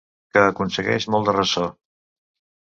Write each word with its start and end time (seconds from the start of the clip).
Que 0.37 0.45
aconsegueix 0.45 1.05
molt 1.17 1.29
de 1.29 1.37
ressò. 1.37 1.67